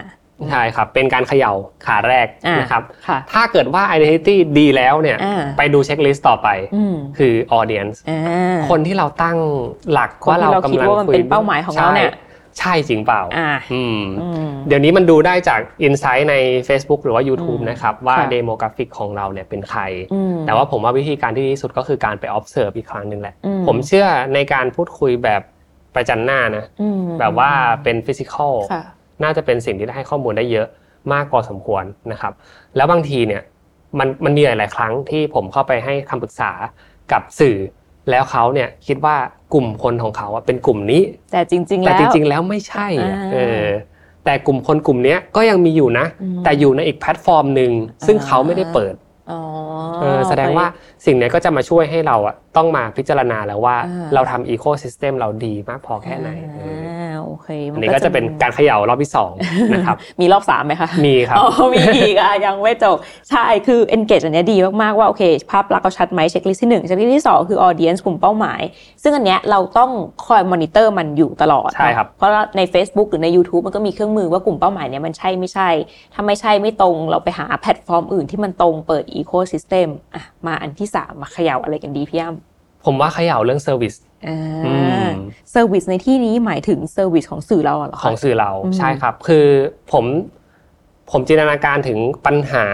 [0.51, 1.53] ใช่ครับ เป็นการเขย่า
[1.85, 2.27] ขาแรก
[2.59, 2.83] นะครับ
[3.31, 5.17] ถ้าเกิดว่า identity ดีแล้วเนี่ย
[5.57, 6.47] ไปดู checklist ต่อไป
[7.17, 7.97] คือ audience
[8.69, 9.37] คนที่เราตั้ง
[9.91, 12.13] หลักว่าเรากำลังคุยเป็นเป้าหมายของเราเนี่ย
[12.59, 13.21] ใช่จริงเปล่า
[14.67, 16.35] เดี๋ยวนี้มันดูได้จาก Insight ใน
[16.67, 19.81] Facebook หรือว่า YouTube นะครับ ว่า demographic ของเราเนี่ยเป็นใคร
[20.45, 23.35] แต่ว่าผมว่าวิธีการที่ดีที่สุดก็คือการไป observe อีกครั้งหนึ่งแหละ
[23.67, 25.41] ผมเชื่อในการพูดคุยแบบ
[25.95, 26.65] ประจันหน้านะ
[27.19, 27.51] แบบว่า
[27.83, 28.53] เป็นฟิสิกอล
[29.23, 30.67] น่าจะเป็นสิ่งที่ได้ให้ข้อมูลได้เยอะ
[31.13, 32.33] มากพอสมควรนะครับ
[32.75, 33.41] แล้วบางทีเนี่ย
[33.99, 36.51] มันมันมีหลาย ๆ ครั้งที่ผมเข้าไปให้คำปรึกษา
[37.11, 37.57] กับสื่อ
[38.09, 39.15] แล้วเขาเนี่ยคิดว่า
[39.53, 41.01] กลุ่มคนของเขาเป็นกลุ่มนี้
[41.31, 42.87] แต่จริง ๆ แล้วแต่จริง ๆ แล้วไม่ใช่
[43.33, 43.65] เออ
[44.25, 46.05] แต่กลุ่มคนกลุ่มนี้ก็ยังมีอยู่นะ
[46.43, 47.71] แต่อยู่ในอีกแพลตฟอร์มหนึ่ง
[48.05, 48.95] ซึ่งเขาไม่ได้เปิด
[50.29, 50.65] แสดงว่า
[51.05, 53.77] สิ่งนี้ก็จะมาช่วยให้เราอะต้องมาพิจารณาแล้วว่า
[54.13, 56.29] เราทำ ecosystem เราดีมากพอแค่ไหน
[57.25, 59.31] โอเคอันนี้ก็จะเป็นการเขย่ารอบที่สอง
[59.73, 62.97] นะครับมีรอบสามไหมคะมีครับอ๋อมีอีกอะยังไม่จบ
[63.29, 68.61] ใช่คือ engage อันเนี้ยดีมากๆว่าโอเค ภาพลักษณ์เราชัดไหม checklist ที่หนึ่ง checklist ที่สองคือ audience กลุ่มเป้าหมาย
[69.03, 69.91] ซึ่งอันเนี้ยเราต้อง
[70.25, 75.69] คอยมอนิเตอร์มันอยู่ตลอดใช่ครับเพราะใน Facebook หรือใน YouTube มันก็มีเครื่องมือว่ากลุ่มเป้าหมายเนี้ยมันใช่ไม่ใช่
[76.13, 84.08] ถ้าไม่ใช่ไม่ตรงเราไปหาแพลตฟอร์มอื่นที่มันตรงเปิด ecosystem อะมาอันที่สามมาเขย่าอะไรกันดีพี่อ้ำผมว่าเขย่าเรื่อง service อ่อืาม
[85.51, 89.45] service ในที่นี้หมายถึง service ของสื่อเราเหรอคะของสื่อเราอืมใช่ครับ คือ
[89.91, 90.05] ผม
[91.11, 92.65] ผมจินตนาการถึงปัญหา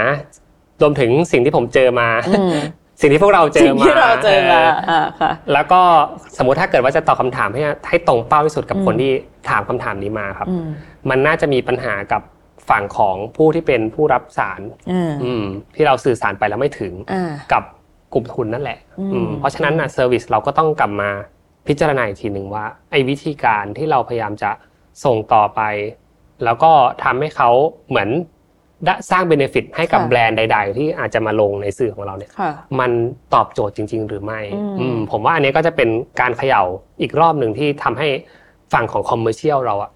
[0.81, 2.55] รวมถึงสิ่งที่ผมเจอมาอืม
[3.01, 5.81] สิ่งที่พวกเราเจอมาสิ่งที่เราเจอมาเอออ่าค่ะแล้วก็
[6.37, 9.11] สมมุติถ้าเกิดว่าจะตอบคำถามให้ให้ตรงเป้าที่สุดกับอืมคนที่
[9.49, 10.67] ถามคำถามนี้มาครับอืม
[11.09, 12.21] มันน่าจะมีปัญหากับ
[12.69, 15.43] ฝั่งของผู้ที่เป็นผู้รับสารอ่าอืม
[15.75, 17.63] ที่เราสื่อสารไปแล้วไม่ถึงอ่ากับ
[18.13, 21.11] กลุ่มทุนนั่นแหละอืมอืมเพราะฉะนั้นนะเซอร์วิสเราก็ต้องกลับมา
[21.67, 24.51] พิจารณาอีกทีหนึ่งว่าไอ้วิธีการที่เราพยายามจะ
[25.05, 25.61] ส่งต่อไป
[26.43, 26.71] แล้วก็
[27.03, 27.49] ทำให้เขา
[27.89, 28.09] เหมือน
[28.85, 32.91] ได้สร้างเบเนฟิตให้กับค่ะแบรนด์ใด ๆ ที่อาจจะมาลงในสื่อของเราเนี่ยค่ะมัน
[33.33, 35.89] ตอบโจทย์จริง ๆ หรือไม่อืมอืมผมว่าอันนี้ก็จะเป็น
[36.21, 36.63] การเขย่า
[37.01, 38.07] อีกรอบหนึ่งที่ทำให้
[38.73, 39.91] ฝั่งของ commercial เราอะ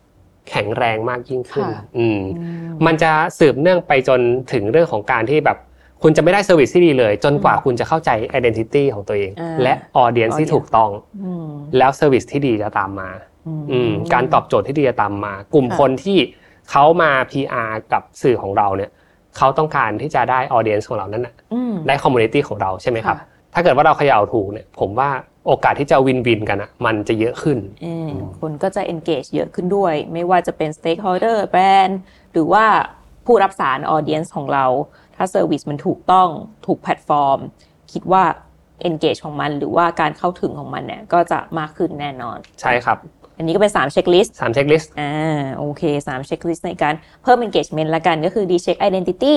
[0.49, 4.19] แข็งแรงมากยิ่งขึ้น อืมอืมมันจะสืบเนื่องไปจน
[4.51, 5.57] ถึงเรื่องของการที่แบบ
[6.03, 10.89] คุณจะไม่ได้ service ที่ดีเลย จนกว่าคุณจะเข้าใจ identity ของตัวเองอ่าและ audience ที่ audience ถูกต้อง
[11.25, 13.09] อืมแล้ว service ที่ดีจะตามมา
[13.71, 16.17] อืมการตอบโจทย์ที่ดีจะตามมา กลุ่มค่ะคนที่
[16.69, 18.91] เขามา PR กับสื่อของเราเนี่ย
[19.37, 25.09] เขาต้องการที่จะได้ audience ของเรานั้นนะอืมได้ community ของเราใช่ไหมครับค่ะถ้าเกิดว่าเราเขย่าถูกเนี่ยผมว่า
[25.47, 28.09] โอกาสที่จะ win-win กันอะมันจะเยอะขึ้นอืม
[28.39, 31.99] คนก็จะ engage เยอะขึ้นด้วย ไม่ว่าจะเป็น stakeholder แบรนด์
[32.31, 32.65] หรือว่า
[33.25, 34.65] ผู้รับสาร audience ของเรา
[35.19, 36.29] ถ้า service มันถูกต้อง
[36.67, 37.39] ถูกแพลตฟอร์ม
[37.93, 38.23] คิดว่า
[38.89, 42.97] engage ของมันหรือว่าการเข้าถึงของมันเนี่ยก็จะมากขึ้นแน่นอน ใช่ครับ
[43.37, 49.35] อันนี้ก็เป็น3 checklist สาม checklist อ่าโอเค3 checklist ในการเพิ่ม engagement ละกันก็คือดีเช็ค identity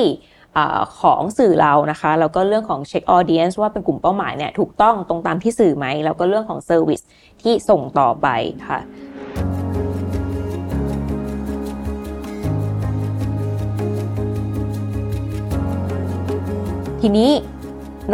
[0.56, 7.04] อาของสื่อเรานะคะแล้วก็เรื่องของ check audience ว่าเป็นกลุ่มเป้าหมายเนี่ยถูกต้องตรงตามที่สื่อไหมแล้วก็เรื่องของ service
[7.42, 8.28] ที่ส่งต่อไป
[8.68, 8.80] ค่ะ
[17.04, 17.30] ทีนี้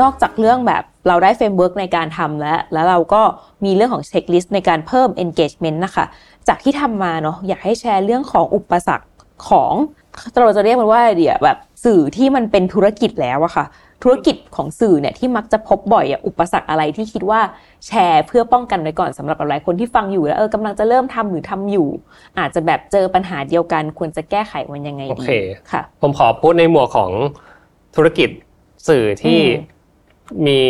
[0.00, 3.22] นอกจากเรื่องแบบเราได้ framework ในการทำแล้ว แล้วเราก็
[3.64, 6.04] มีเรื่องของเช็คลิสต์ในการเพิ่ม engagement นะคะ
[6.48, 9.06] จากที่ทำมาเนาะอยากให้แชร์เรื่องของอุปสรรค
[9.48, 9.72] ของ
[10.44, 13.64] เราจะเรียกมันว่าเดี๋ยวแบบสื่อที่มันเป็นธุรกิจแล้วอะค่ะ
[14.02, 17.40] ธุรกิจของสื่อเนี่ยที่มักจะพบบ่อยอะอุปสรรคอะไรที่คิดว่า
[17.86, 21.88] แชร์เพื่อป้องกันไว้ก่อนสำหรับหลายคนที่ฟังอยู่แล้วเออกำลังจะเริ่มทำหรือทำอยู่
[22.38, 25.30] อาจจะแบบเจอปัญหาเดียวกันควรจะแก้ไขมันยังไงโอดีเค
[25.72, 27.10] ค่ะ ผมขอพูดในหมวดของ
[27.96, 28.30] ธุรกิจ
[28.88, 29.76] สื่อที่อืม
[30.46, 30.60] มี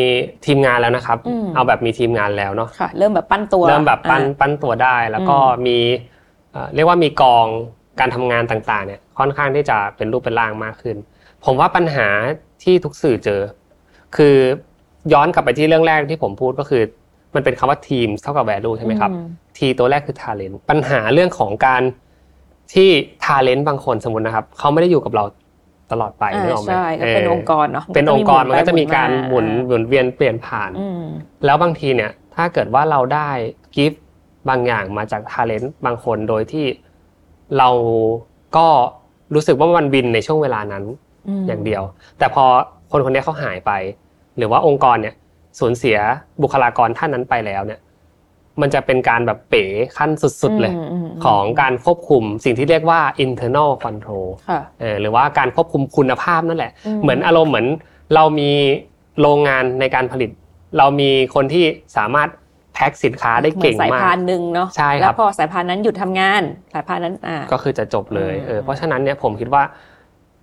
[0.46, 5.78] ทีมงานแล้วนะครับอืมเอาแบบมีทีมงานแล้วเนาะค่ะเริ่มแบบปั้นตัว เริ่มแบบปั้นอ่าปั้นตัวได้ แล้วก็อืมมี
[6.52, 7.46] เอ่อเรียกว่ามีกอง
[8.00, 10.96] การทำงานต่างๆ เนี่ยค่อนข้างที่จะเป็นรูปเป็นร่างมากขึ้น
[11.44, 12.08] ผมว่าปัญหา
[12.62, 13.40] ที่ทุกสื่อเจอ
[14.16, 14.36] คือ
[15.12, 16.82] ย้อนกลับไปที่เรื่องแรกที่ผมพูดก็คือ
[17.34, 19.26] มันเป็นคำว่าทีมเท่ากับ value ใช่ไหมครับอืม
[19.58, 21.82] ทีตัวแรกคือ talent ปัญหาเรื่องของการ
[22.74, 22.88] ที่
[23.24, 25.24] talent บางคนสมมตินะครับเขาไม่ได้อยู่กับเรา
[25.92, 31.04] ตลอดไปอ่านึกออกไหมใช่ก็เป็นเองค์กรเนาะเป็นองค์กรมันก็จะมีการหมุนอ่หมุนเวียนเปลี่ยนผ่านอืม
[31.44, 33.28] แล้วบางทีเนี่ยถ้าเกิดว่าเราได้
[33.76, 34.02] กิฟต์
[34.48, 36.66] บางอย่างมาจาก talent บางคนโดยที่
[37.58, 37.68] เรา
[38.56, 38.66] ก็
[39.34, 40.84] รู้สึกว่ามันวินในช่วงเวลานั้น
[41.40, 41.82] มอย่างเดียว
[42.18, 42.44] แต่พอ
[42.90, 43.72] คนคนนี้เขาหายไป
[44.36, 45.14] หรือว่าองค์กรเนี่ย
[45.58, 45.98] สูญเสีย
[46.42, 47.80] บุคลากรท่านนั้นไปแล้วเนี่ย
[48.60, 49.64] มันจะเป็นการแบบเป๋
[49.96, 57.66] ขั้นสุดๆเลยมมมของการควบคุมสิ่งที่เรียกว่า internal control ค่ะเออหรือว่าการควบคุมคุณภาพนั่นแหละอืมเหมือนอารมณ์เหมือน
[58.14, 58.50] เรามี
[59.20, 60.30] โรงงานในการผลิต
[60.78, 61.64] เรามีคนที่
[61.96, 62.28] สามารถ
[62.74, 66.42] แพ็คสินค้าได้เก่งหมือนสายมากพานหนึ่งเนาะใช่ครับแล้วพอสายพานนั้นหยุดทำงาน
[66.74, 69.62] สายพานนั้นอ่าก็คือจะจบเลยอืมเออเพราะฉะนั้นเนี่ยผมคิดว่า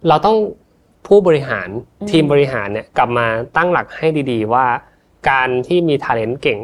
[0.08, 0.38] เราต้อง
[1.08, 1.70] ผู้บริหาร
[2.02, 4.66] อืมทีมบริหารเนี่ยกลับมาตั้งหลักให้ดี ๆ ว่า
[5.30, 6.60] การที่มี talent เก่ง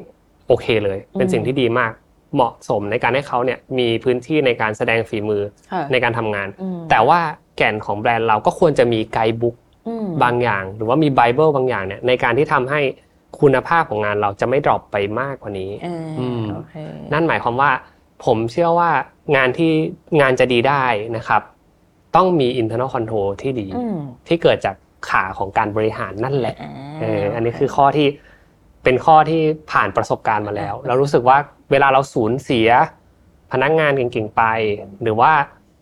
[0.51, 1.91] โอเคเลย เป็นสิ่งที่ดีมาก
[2.35, 7.19] เหมาะสมในการให้เขาเนี่ยมีพื้นที่ในการแสดงฝีมือค่ะในการทำงานอืมแต่ว่า
[7.57, 9.55] แก่นของแบรนด์เราก็ควรจะมีไกด์บุ๊ก
[9.87, 12.81] อืมบางอย่าง หรือว่ามีไบเบิลบางอย่างเนี่ยในการที่ทำให้
[13.39, 16.75] คุณภาพของงานเราจะไม่ดรอปไปมากกว่านี้อ่าอืมโอเค
[17.13, 17.71] นั่นหมายความว่า
[18.25, 18.89] ผมเชื่อว่า
[19.35, 19.71] งานที่
[20.21, 20.83] งานจะดีได้
[21.17, 21.41] นะครับ
[22.15, 24.75] ต้องมี internal control ที่ดีอืมที่เกิดจาก
[25.09, 28.07] ขาของการบริหารนั่นแหละอ่าเอออันนี้คือข้อที่
[28.83, 29.41] เป็นข้อที่
[29.71, 31.37] ผ่านประสบการณ์มาแล้ว เรารู้สึกว่า
[31.71, 32.69] เวลาเราสูญเสีย
[33.51, 34.43] พนักงานเก่งๆไป
[35.03, 35.31] หรือว่า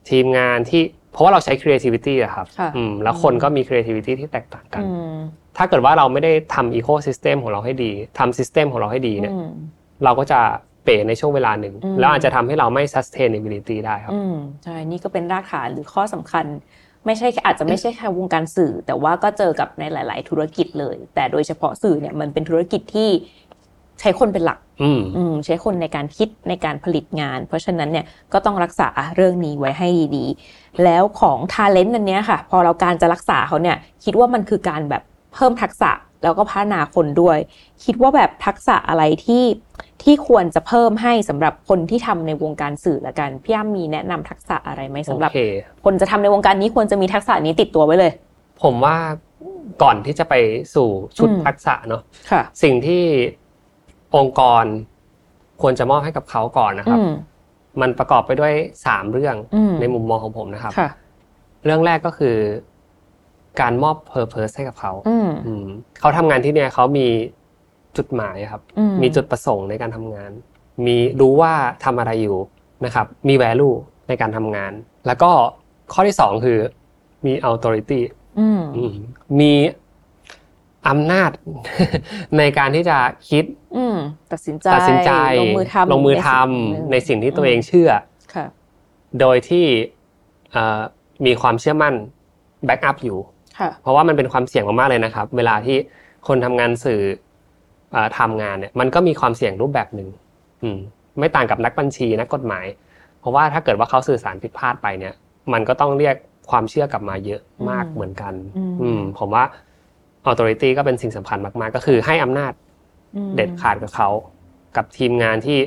[0.09, 5.17] ทีมงานที่เพราะว่าเราใช้ creativity อะครับค่ะอืมแล้วคนก็มี creativity ที่แตกต่างกันอืม
[5.57, 9.51] ถ้าเกิดว่าเราไม่ได้ทำ ecosystem ของเราให้ดีทำ system ของเราให้ดีเนี่ยอืม
[10.03, 10.39] เราก็จะ
[10.83, 16.45] เป๋ในช่วงเวลาหนึ่งอืมแล้วอาจจะทำให้เราไม่ sustainability ได้ครับอืมใช่ นี่ก็เป็นรากฐานหรือข้อสำคัญ
[17.05, 23.09] ไม่ใช่แค่อาจจะไม่ใช่แค่วงการสื่อ แต่ว่าก็เจอกับในหลาย ๆ ธุรกิจเลย แต่โดยเฉพาะสื่อเนี่ยมันเป็นธุรกิจที่
[23.99, 35.91] ใช้คนเป็นหลักอืมอืมใช้คนในการคิดในการผลิตงาน เพราะฉะนั้นเนี่ยก็ต้องรักษาเรื่องนี้ไว้ให้ดีๆ แล้วของทาเลนต์อันเนี้ยค่ะ พอเราการจะรักษาเขาเนี่ยคิดว่ามันคือการแบบเพิ่มทักษะ
[36.23, 37.37] แล้วก็พัฒนาคนด้วย
[37.83, 39.43] คิดว่าแบบทักษะอะไรที่
[40.03, 45.41] ที่ควรจะเพิ่มให้สำหรับคนที่ทำในวงการสื่อละกันพี่อ้ำมีแนะนำทักษะอะไรไหมสำหรับโอเค
[45.85, 48.11] คนจะทำในวงการนี้ควรจะมีทักษะนี้ติดตัวไว้เลย
[48.63, 48.95] ผมว่า
[49.83, 50.33] ก่อนที่จะไป
[50.75, 52.01] สู่ชุดอืมทักษะเนาะ
[52.31, 53.03] ค่ะสิ่งที่
[54.15, 54.63] องค์กร
[55.61, 57.13] ควรจะมอบให้กับเขาก่อนนะครับอืม
[57.81, 58.53] มันประกอบไปด้วย
[58.85, 60.89] สามเรื่องอืมในมุมมองของผมนะครับค่ะ
[61.65, 62.35] เรื่องแรกก็คือ
[63.61, 65.65] การมอบ purpose ให้กับเขาอืมอืม
[65.99, 67.07] เขาทำงานที่เนี่ยเขามี
[67.97, 70.31] จุดหมายครับอืมมีจุดประสงค์ในการทำงาน
[70.85, 72.37] มีรู้ว่าทำอะไรอยู่
[72.85, 73.75] นะครับ มี value
[74.07, 74.71] ในการทำงาน
[75.07, 75.31] แล้วก็
[75.93, 76.59] ข้อที่สองคือ
[77.25, 78.01] มี authority
[78.39, 78.93] อืมอืม
[79.39, 79.53] มี
[80.87, 81.31] อำนาจ
[82.37, 82.97] ในการที่จะ
[83.29, 83.43] คิด
[83.77, 83.97] อืม
[84.31, 87.91] ตัดสินใจตัดสินใจลงมือทำลงมือทำในในสิ่สิ่งงหนึ่ที่ตัวเองเชื่อ
[88.33, 88.45] ค่ะ
[89.19, 89.65] โดยที่
[90.51, 90.81] เอ่อ
[91.25, 91.93] มีความเชื่อมั่น
[92.65, 93.38] backup อยู่ค่ะ
[93.81, 95.77] เพราะว่ามันเป็นความเสี่ยงมากๆเลยนะครับ เวลาที่
[96.27, 97.01] คนทำงานสื่อ
[97.91, 100.07] เอ่อทำงานเนี่ย มันก็มีความเสี่ยงรูปแบบหนึ่ง
[100.63, 100.77] อืม
[101.19, 102.65] ไม่ต่างกับนักบัญชีนักกฎหมาย
[103.19, 105.13] เพราะว่าถ้าเกิดว่าเขาสื่อสารผิดพลาดไปเนี่ย
[105.53, 106.15] มันก็ต้องเรียก
[106.51, 109.43] ความเชื่อกลับมาเยอะมากอืมเหมือนกัน อืมอืมผมว่า
[110.29, 112.53] authority ก็เป็นสิ่งสำคัญมาก ๆ ก็คือให้อำนาจ
[113.15, 114.09] อืมเด็ดขาดกับเขา
[114.75, 115.59] กับทีมงานที่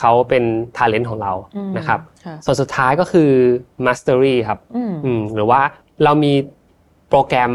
[0.00, 0.44] เขาเป็น
[0.76, 3.30] talent ของเราอืมนะครับค่ะส่วนสุดท้ายก็คือ
[3.86, 5.60] mastery ครับอืมอืมหรือว่า
[6.04, 6.32] เรามี
[7.10, 7.52] โปรแกรม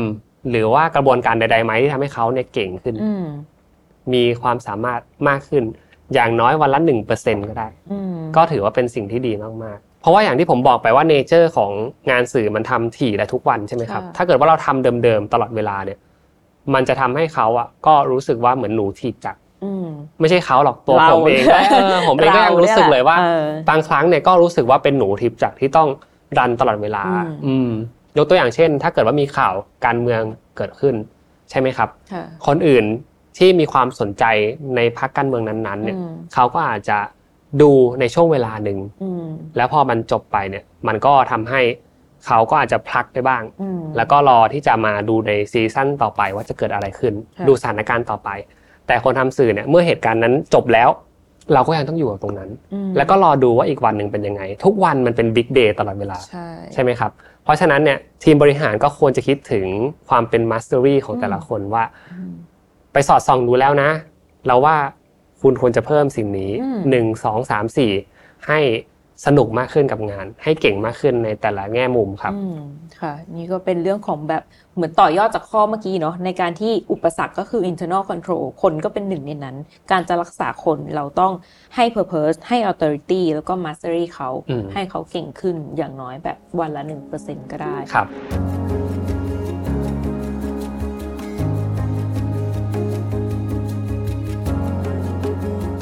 [0.49, 3.25] หรือว่ากระบวนการใดๆไหมที่ทำให้เขาเนี่ยเก่งขึ้นอืม
[4.13, 5.63] มีความสามารถมากขึ้น
[6.13, 11.71] อย่างน้อยวันละหนึ่งเปอร์เซ็นก็ได้อืมก็ถือว่าเป็นสิ่งที่ดีมากๆ เพราะว่าอย่างที่ผมบอกไปว่าเนเจอร์ของ
[12.11, 15.99] งานสื่อมันทำถี่และทุกวันใช่ไหมครับ ถ้าเกิดว่าเราทำเดิมๆตลอดเวลาเนี่ย
[16.73, 19.87] มันจะทำให้เขาอะก็รู้สึกว่าเหมือนหนูถีบจักรอืม
[20.19, 25.87] ไม่ใช่เขาหรอกตัวเราผมเองก็เออผมเองก็ยังรู้สึกเลยว่าออบางครั้งเนี่ยก็รู้สึกว่าเป็นหนูทิพย์จากที่ต้อง
[26.37, 27.69] รันตลอดเวลา อืมอืม
[28.17, 29.53] ยกตัวอย่างเช่น ถ้าเกิดว่ามีข่าว
[29.85, 30.21] การเมือง
[30.57, 30.95] เกิดขึ้น
[31.49, 32.85] ใช่ไหมครับค่ะคนอื่น
[33.37, 34.23] ที่มีความสนใจ
[34.75, 36.97] ในพรรคการเมืองนั้นๆเนี่ยอืมเขาก็อาจจะ
[37.61, 39.25] ดูในช่วงเวลาหนึ่งอืม
[39.57, 41.61] แล้วพอมันจบไปเนี่ย มันก็ทำให้
[42.27, 48.29] เขาก็อาจจะพลักได้บ้างอืมแล้วก็รอที่จะมาดูในซีซั่นต่อไปว่าจะเกิดอะไรขึ้นค่ะดูสถานการณ์ต่อไป
[48.87, 50.89] แต่คนทำสื่อเนี่ยเมื่อเหตุการณ์นั้นจบแล้ว
[51.53, 57.11] เราก็ยังต้องอยู่กับตรงนั้นอืมแล้วก็รอดูว่าอีกวันหนึ่งเป็นยังไง ทุกวันมันเป็น big day ตลอดเวลาใช่ใช่ไหมครับ
[57.43, 59.65] เพราะฉะนั้นเนี่ยทีมบริหารก็ควรจะคิดถึง
[60.09, 62.33] ความเป็น mastery ของแต่ละคนว่าอืม
[62.93, 63.89] ไปสอดส่องดูแล้วนะ
[64.47, 64.75] เราว่า
[65.41, 67.91] คุณควรจะเพิ่มสิ่งนี้อืมหนึ่งสองสามสี่
[68.47, 68.59] ให้
[69.25, 72.59] สนุกมากขึ้นกับงาน ให้เก่งมากขึ้นในแต่ละแง่มุมครับอืม
[72.99, 74.43] ค่ะ นี่ก็เป็นเรื่องของแบบ
[74.75, 79.55] เหมือนต่อยอดจากข้อเมื่อกี้เนาะในการที่อุปสรรคก็คือ internal control คนก็เป็นหนึ่งในนั้น
[79.91, 81.33] การจะรักษาคนเราต้อง
[81.75, 86.83] ให้ purpose ให้ authority แล้วก็ mastery เขาอืมให้เขาเก่งขึ้นอย่างน้อยแบบวันละ
[87.17, 88.07] 1%ก็ได้ครับ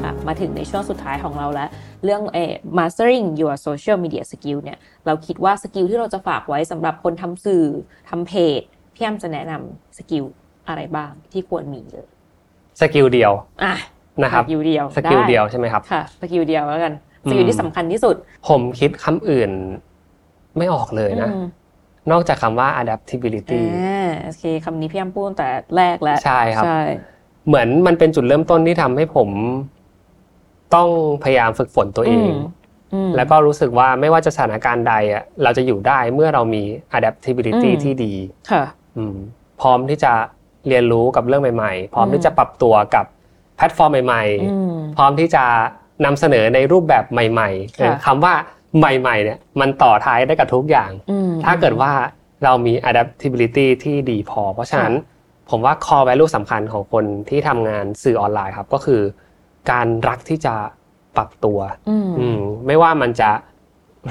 [0.04, 1.70] อะมาถึงในช่วงสุดท้ายของเราแล้ว
[2.04, 7.66] เรื่องเออ mastering your social media skill เนี่ย เราคิดว่า skill ที่เราจะฝากไว้สำหรับคนทำสื่อ
[8.10, 8.62] ทำเพจ
[8.94, 10.26] พี่อ้ำจะแนะนำ skill
[10.68, 12.08] อะไรบ้างที่ควรมีเลย
[12.82, 13.32] skill เดียว
[13.64, 13.74] อะ
[14.24, 16.94] นะครับ skill เดียว skill เดียวใช่ไหมครับค่ะ skill เดียวแล้วกัน
[17.30, 18.16] skill ที่สำคัญที่สุด
[18.50, 19.52] ผมคิดคำอื่น
[20.58, 21.46] ไม่ออกเลยนะอืม
[22.12, 26.82] นอกจากคำว่า adaptability อ่าโอเคคำนี้พี่อ้ำพูดตั้งแต่แรกแล้ว ใช่ครับใช่
[27.48, 29.30] เหมือนมันเป็นจุดเริ่มต้นที่ทำให้ผม
[30.76, 30.90] ต้อง
[31.24, 32.32] พยายามฝึกฝนตัวเอง
[32.94, 36.64] อืมแล้วก็รู้สึกว่าไม่ว่าจะสถานการณ์ใดอะเราจะอยู่ได้เมื่อเรามี
[36.98, 38.14] adaptability อืมที่ดี
[38.52, 38.64] ค่ะ
[38.98, 39.16] อืม
[39.62, 40.14] พร้อมที่จะ
[40.68, 43.06] เรียนรู้กับเรื่องใหม่ๆ พร้อมอืมที่จะปรับตัวกับ
[43.58, 45.44] แพลตฟอร์มใหม่อืมๆพร้อมที่จะ
[46.06, 48.34] นำเสนอในรูปแบบใหม่ๆค่ะคำว่า
[48.78, 51.92] ใหม่ๆเนี่ยมันต่อท้ายได้กับทุกอย่างอืมถ้าเกิดว่า
[52.44, 54.94] เรามี adaptability ที่ดีพอ เพราะฉะนั้น
[55.50, 59.02] ผมว่า core value สำคัญของคนที่ทำงานสื่อออนไลน์ครับก็คือ
[59.72, 60.54] การรักที่จะ
[61.16, 63.30] ปรับตัวอืมอืมไม่ว่ามันจะ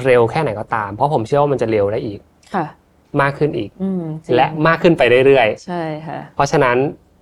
[0.04, 2.20] เร็วแค่ไหนก็ตาม เพราะผมเชื่อว่ามันจะเร็วได้อีก
[2.54, 2.66] ค่ะ
[3.20, 6.76] มากขึ้นอีกอืมจริงและมากขึ้นไปเรื่อยใช่ค่ะๆเพราะฉะนั้น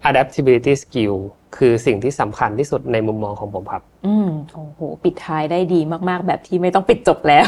[0.09, 1.17] adaptability skill
[1.57, 7.47] คือสิ่งที่สำคัญที่สุดในมุมมองของผมครับ อืมโอ้โห ปิดท้ายได้ดีมากๆ แบบที่ไม่ต้องปิดจบแล้ว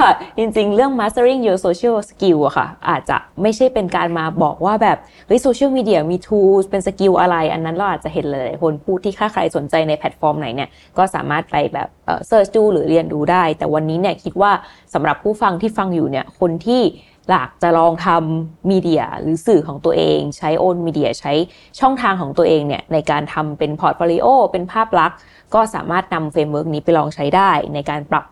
[0.00, 6.82] ค่ะ จริงๆ เรื่อง mastering your social skill อะค่ะ อาจจะไม่ใช่เป็นการมาบอกว่าแบบ เฮ้ย social media มี tools เป็น
[6.86, 10.68] skill อะไร อันนั้นเราอาจจะเห็นหลายๆคนพูดที่ถ้าใครสนใจในแพลตฟอร์มไหนเนี่ย
[10.98, 14.52] ก็สามารถไปแบบเอ่อ search ดูหรือเรียนดูได้ แต่วันนี้เนี่ยคิดว่า
[14.94, 16.82] สำหรับผู้ฟังที่ฟังอยู่เนี่ย คนที่
[17.30, 21.32] อยากจะลองทำ media หรือสื่อของตัวเอง ใช้ owned media ใช้
[21.80, 25.18] ช่องทางของตัวเองเนี่ยในการทำเป็น portfolio เป็นภาพลักษณ์
[25.54, 28.24] ก็สามารถนำ framework นี้ไปลองใช้ได้ในการปรับ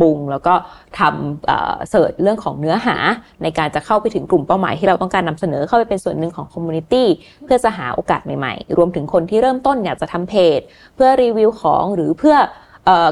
[0.00, 0.54] ปรุง แล้วก็
[1.00, 2.96] ทำ search เรื่องของเนื้อหา
[3.42, 7.06] ในการจะเข้าไปถึงกลุ่มเป้าหมายที่เราต้องการนำเสนอเข้าไปเป็นส่วนหนึ่งของ community
[7.44, 10.60] เพื่อจะหาโอกาสใหม่ๆ รวมถึงคนที่เริ่มต้นอยากจะทำเพจ
[10.94, 12.36] เพื่อรีวิวของหรือเพื่อ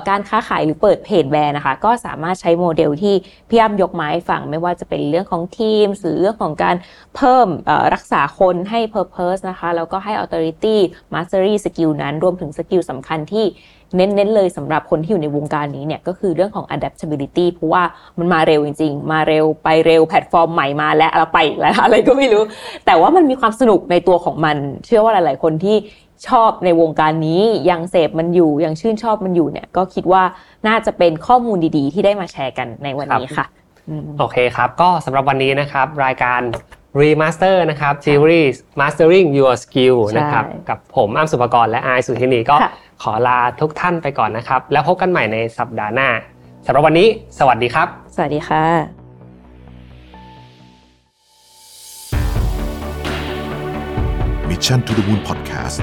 [0.09, 3.15] การค้าขายหรือเปิดเพจแบรนด์นะคะ ก็สามารถใช้โมเดลที่
[3.49, 6.77] พี่อ้ำยกมาให้ฟังไม่ว่าจะเป็นเรื่องของทีมหรือเรื่องของการ
[7.17, 7.49] เพิ่ม
[7.95, 10.77] รักษาคนให้ Purpose นะคะ แล้วก็ให้ Authority
[11.15, 13.47] Mastery Skill นั้นรวมถึง skill สำคัญที่
[13.97, 17.83] เน้นๆเลยสำหรับคนที่อยู่ในวงการนี้เนี่ย ก็คือเรื่องของ adaptability เพราะว่า
[18.19, 22.43] มันมาเร็วจริง ๆ มาเร็วไปเร็วแพลตฟอร์มใหม่มาแล้วเราไปแล้วอะไรก็ไม่รู้
[22.87, 24.57] แต่ว่ามันมีความสนุกในตัวของมัน
[24.87, 25.77] เชื่อว่าหลาย ๆ คนที่
[26.29, 30.23] ชอบในวงการนี้ยังเสพมันอยู่ยังชื่นชอบมันอยู่เนี่ย ก็คิดว่า
[30.67, 33.47] น่าจะเป็นข้อมูลดีๆ ที่ได้มาแชร์กันในวันนี้ค่ะ
[33.89, 36.41] อืมโอเคครับ ก็สำหรับวันนี้นะครับ รายการ
[37.01, 46.09] Remaster นะครับ Series Mastering Your Skill ใช่นะครับกับผมอ้ำสุภกรและอายสุธินีก็ค่ะขอลาทุกท่านไปก่อนนะครับ แล้วพบกันใหม่ในสัปดาห์หน้า
[46.67, 47.09] สำหรับวันนี้
[47.39, 48.65] สวัสดีครับ สวัสดีค่ะ
[54.49, 55.79] Mission to the Moon Podcast